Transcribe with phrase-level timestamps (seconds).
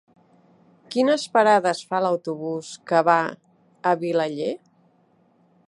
[0.93, 3.19] Quines parades fa l'autobús que va
[3.91, 4.51] a Vilaller?